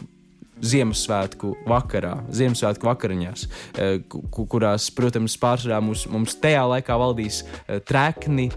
Ziemassvētku 0.57 1.51
vakarā, 1.69 2.15
Ziemassvētku 2.33 2.87
vakariņās, 2.87 3.43
eh, 3.77 3.99
kurās, 4.33 4.87
protams, 4.89 5.35
pārsvarā 5.37 5.77
mums, 5.83 6.07
mums 6.09 6.33
tajā 6.41 6.63
laikā 6.71 6.97
valdīs 6.97 7.43
trekni, 7.85 8.47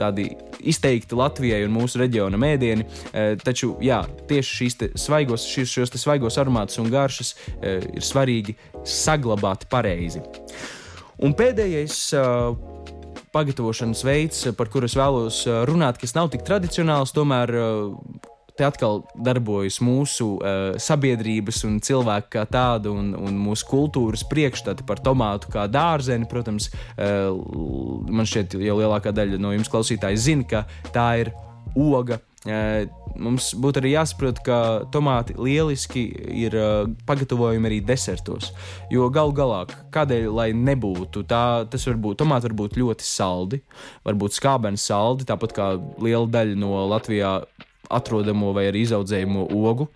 tādi 0.00 0.30
izteikti 0.60 1.16
Latvijai 1.16 1.64
un 1.66 1.74
mūsu 1.76 2.00
reģiona 2.00 2.40
mēdieni. 2.40 2.86
Taču, 3.44 3.74
jā, 3.84 4.02
tieši 4.28 4.56
šīs 4.60 4.78
svaigos, 5.00 5.44
šīs, 5.48 5.76
šos 5.76 5.94
svaigos 6.00 6.40
aromātus 6.40 6.80
un 6.80 6.88
garšas 6.92 7.34
ir 7.60 8.04
svarīgi 8.04 8.56
saglabāt 8.84 9.68
pareizi. 9.68 10.24
Un 11.24 11.36
pēdējais 11.36 12.14
pagatavošanas 13.34 14.04
veids, 14.06 14.44
par 14.58 14.70
kuru 14.72 14.88
es 14.90 14.94
vēlos 14.98 15.42
runāt, 15.68 15.98
kas 16.00 16.14
nav 16.16 16.30
tik 16.32 16.46
tradicionāls, 16.46 17.14
tomēr 17.16 17.52
te 18.54 18.64
atkal 18.66 19.02
darbojas 19.18 19.80
mūsu 19.82 20.36
uh, 20.36 20.76
sabiedrības 20.80 21.64
un 21.66 21.80
cilvēku 21.82 22.30
kā 22.36 22.44
tāda, 22.50 22.92
un, 22.94 23.12
un 23.18 23.38
mūsu 23.38 23.66
kultūras 23.70 24.24
priekšstati 24.30 24.86
par 24.86 25.02
tomātu 25.02 25.50
kā 25.54 25.66
dārzeni. 25.70 26.28
Protams, 26.30 26.70
uh, 26.70 27.34
man 28.10 28.28
šķiet, 28.30 28.58
jau 28.62 28.78
lielākā 28.78 29.14
daļa 29.14 29.40
no 29.42 29.54
jums 29.56 29.70
klausītāji 29.72 30.22
zina, 30.28 30.46
ka 30.50 30.92
tā 30.94 31.08
ir 31.24 31.34
oga. 31.74 32.20
Mums 32.44 33.52
būtu 33.56 33.80
arī 33.80 33.94
jāsaprot, 33.94 34.40
ka 34.44 34.56
tomāti 34.92 35.36
lieliski 35.38 36.02
ir 36.44 36.56
pagatavojami 37.08 37.70
arī 37.70 37.78
desertos. 37.86 38.50
Jo 38.92 39.08
galu 39.12 39.32
galā, 39.36 39.62
kādēļ 39.94 40.28
lai 40.34 40.48
nebūtu, 40.52 41.24
tā, 41.30 41.64
tas 41.70 41.86
var 41.88 42.00
būt, 42.04 42.18
tomāti 42.20 42.50
var 42.50 42.56
būt 42.58 42.76
ļoti 42.80 43.06
saldi, 43.08 43.62
varbūt 44.04 44.36
skābeni 44.36 44.80
saldi, 44.80 45.28
tāpat 45.28 45.56
kā 45.56 45.70
liela 46.04 46.28
daļa 46.36 46.58
no 46.60 46.84
Latvijā 46.90 47.38
atrodamo 47.94 48.52
vai 48.56 48.68
arī 48.70 48.84
izaudzējumu 48.88 49.48
ogu. 49.64 49.88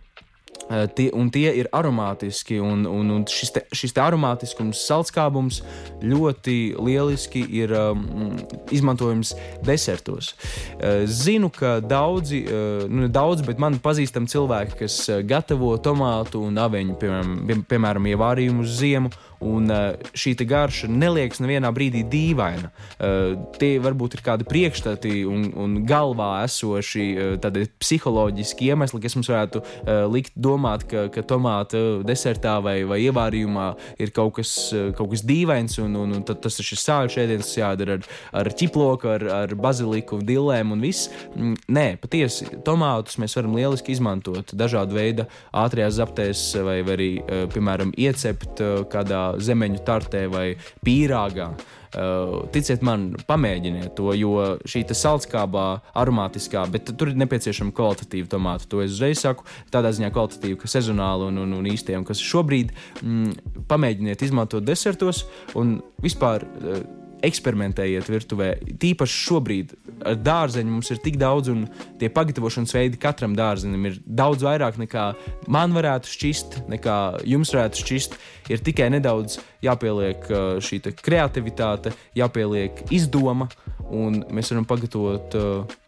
Uh, 0.69 0.85
tie, 0.93 1.09
un 1.17 1.31
tie 1.33 1.49
ir 1.57 1.69
aromātiski, 1.73 2.59
un, 2.61 2.85
un, 2.89 3.13
un 3.15 3.23
šis, 3.29 3.53
te, 3.55 3.63
šis 3.73 3.95
te 3.97 4.03
aromātiskums, 4.05 4.83
saldskābums 4.89 5.63
ļoti 6.05 6.57
lieliski 6.77 7.45
ir 7.61 7.73
um, 7.73 8.37
izmantojams 8.75 9.33
desertos. 9.65 10.35
Uh, 10.77 11.07
zinu, 11.09 11.49
ka 11.55 11.79
daudzi, 11.81 12.43
uh, 12.45 12.85
nu, 12.91 13.09
daudz, 13.13 13.45
bet 13.47 13.63
man 13.63 13.81
pazīstami 13.83 14.29
cilvēki, 14.29 14.77
kas 14.83 15.01
gatavo 15.29 15.73
tomātu 15.81 16.45
un 16.45 16.61
aveņu, 16.61 16.99
piemēram, 17.01 17.35
pie, 17.49 17.59
piemēram 17.73 18.13
ievārījumu 18.13 18.67
uz 18.67 18.77
ziemu, 18.83 19.13
Un 19.45 19.71
uh, 19.71 19.95
šī 20.19 20.35
garša 20.49 20.89
neliekas 20.91 21.39
nevienā 21.43 21.71
brīdī 21.75 22.03
dīvaina. 22.11 22.71
Uh, 22.99 23.37
tie 23.59 23.77
varbūt 23.83 24.17
ir 24.19 24.23
kādi 24.27 24.47
priekšstati 24.49 25.23
un, 25.31 25.49
un 25.55 25.77
galvā 25.87 26.43
esoši 26.47 27.07
uh, 27.39 27.61
psiholoģiski 27.79 28.73
iemesli, 28.73 29.01
kas 29.03 29.15
mums 29.17 29.31
varētu 29.31 29.63
likt 30.11 30.35
domāt, 30.39 30.85
ka, 30.89 31.07
ka 31.13 31.23
tomāta 31.27 31.79
desertā 32.07 32.57
vai, 32.65 32.81
vai 32.89 32.99
ievārījumā 33.07 33.67
ir 34.03 34.13
kaut 34.15 34.35
kas, 34.39 34.53
kaut 34.99 35.13
kas 35.13 35.23
dīvains, 35.27 35.79
un, 35.83 35.95
un, 35.99 36.17
un 36.19 36.25
tas 36.29 36.59
ir 36.59 36.67
šis 36.67 36.85
sāļu 36.87 37.13
šēdiens, 37.15 37.51
jādara 37.59 37.99
ar, 37.99 38.09
ar 38.43 38.51
ķiploku, 38.59 39.11
ar, 39.15 39.27
ar 39.43 39.55
baziliku, 39.59 40.21
dillēm 40.25 40.75
un 40.75 40.85
viss. 40.85 41.11
Mm, 41.35 41.57
nē, 41.79 41.87
patiesi, 42.03 42.49
tomātus 42.67 43.19
mēs 43.23 43.37
varam 43.39 43.57
lieliski 43.59 43.95
izmantot 43.95 44.55
dažādu 44.59 44.99
veidu 44.99 45.29
ātrajās 45.57 45.99
zaptēs 46.01 46.45
vai, 46.67 46.81
vai 46.87 46.99
arī, 46.99 47.11
piemēram, 47.55 47.95
iecept 47.99 48.63
kādā 48.93 49.28
zemeņu 49.43 49.83
tartē 49.87 50.27
vai 50.33 50.47
pīrāgā. 50.87 51.53
Uh, 51.89 52.43
ticiet 52.53 52.83
man, 52.85 53.15
pamēģiniet 53.29 53.95
to, 53.97 54.11
jo 54.13 54.35
šī 54.69 54.83
saldskābā, 54.93 55.65
aromātiskā, 55.97 56.67
bet 56.69 56.93
tur 56.93 57.15
ir 57.15 57.17
nepieciešama 57.23 57.73
kvalitatīva 57.73 58.29
tomāta. 58.35 58.69
To 58.69 58.83
es 58.85 58.93
uzreiz 58.99 59.23
saku, 59.25 59.47
tādā 59.73 59.95
ziņā 59.97 60.13
kvalitatīva, 60.13 60.61
ka 60.61 60.69
sezonāla 60.69 61.31
un, 61.33 61.41
un, 61.47 61.57
un 61.57 61.73
un 61.73 62.05
kas 62.09 62.21
šobrīd 62.21 62.77
mm, 63.01 63.65
pamēģiniet 63.73 64.29
izmantot 64.29 64.69
desertos 64.69 65.25
un 65.57 65.79
vispār. 66.05 66.45
Uh, 66.61 66.98
eksperimentējiet 67.27 68.09
virtuvē. 68.11 68.49
Tīpaši 68.81 69.19
šobrīd 69.25 69.75
ar 70.07 70.19
dārzeņu 70.23 70.75
mums 70.75 70.91
ir 70.95 71.01
tik 71.03 71.19
daudz, 71.21 71.51
un 71.53 71.65
tie 72.01 72.11
pagatavošanas 72.13 72.75
veidi 72.77 73.01
katram 73.01 73.35
dārzenim 73.39 73.89
ir 73.91 73.99
daudz 74.05 74.45
vairāk 74.47 74.79
nekā 74.81 75.09
man 75.51 75.75
varētu 75.77 76.11
šķist, 76.13 76.61
nekā 76.71 76.99
jums 77.29 77.53
varētu 77.55 77.83
šķist. 77.83 78.19
Ir 78.53 78.63
tikai 78.65 78.89
nedaudz 78.95 79.41
jāpieliek 79.65 80.31
uh, 80.31 80.47
šī 80.63 80.81
kreativitāte, 81.03 81.93
jāpieliek 82.17 82.87
izdoma, 82.95 83.51
un 83.91 84.23
mēs 84.33 84.53
varam 84.55 84.69
pagatavot 84.69 85.37
uh, 85.39 85.79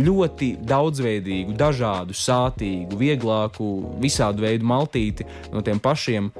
ļoti 0.00 0.52
daudzveidīgu, 0.66 1.56
dažādu, 1.58 2.14
sātīgu, 2.16 2.98
vieglāku, 3.00 3.70
visādu 4.02 4.46
veidu 4.46 4.68
maltīti 4.68 5.26
no 5.52 5.62
tiem 5.66 5.80
pašiem 5.82 6.30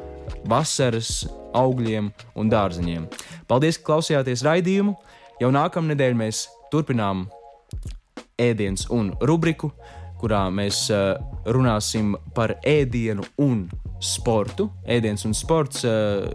vasaras 0.49 1.25
augļiem 1.57 2.11
un 2.39 2.53
dārzeņiem. 2.53 3.07
Paldies, 3.51 3.79
ka 3.79 3.93
klausījāties 3.93 4.45
raidījumu. 4.47 4.97
Jau 5.41 5.51
nākamnedēļ 5.55 6.17
mēs 6.19 6.45
turpinām 6.73 7.27
ēdienas 8.41 8.87
un 8.95 9.13
rubriku, 9.27 9.71
kurā 10.21 10.47
mēs 10.53 10.85
uh, 10.93 11.15
runāsim 11.49 12.13
par 12.37 12.59
ēdienu 12.67 13.25
un 13.41 13.65
sportu. 14.05 14.69
Ēdiens 14.89 15.25
un 15.29 15.35
sports, 15.37 15.85
uh, 15.89 16.29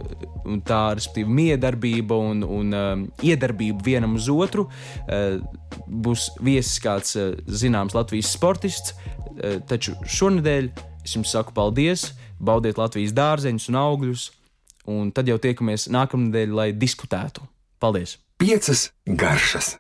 un 0.46 0.62
tā 0.66 0.96
respektīvi 0.98 1.38
miedarbība 1.40 2.18
un, 2.18 2.42
un 2.46 2.74
um, 2.74 3.06
iedarbība 3.26 3.86
vienam 3.86 4.18
uz 4.18 4.30
otru. 4.34 4.68
Būs 5.86 6.32
viesis 6.42 6.82
kāds 6.82 7.16
zināms 7.46 7.94
Latvijas 7.98 8.32
sportists, 8.34 8.96
taču 9.70 9.94
šonadēļ 10.08 10.70
es 11.06 11.18
jums 11.18 11.34
saku 11.36 11.54
paldies! 11.54 12.14
Baudiet 12.46 12.80
Latvijas 12.80 13.14
dārzeņus 13.16 13.70
un 13.72 13.78
augļus, 13.80 14.26
un 14.92 15.12
tad 15.16 15.30
jau 15.30 15.38
tiekamies 15.42 15.90
nākamnedēļ, 15.94 16.54
lai 16.56 16.70
diskutētu. 16.76 17.46
Paldies! 17.82 18.18
Piecas 18.42 18.90
garšas! 19.06 19.76